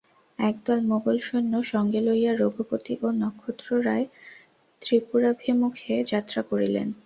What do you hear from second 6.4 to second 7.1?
করিলেন।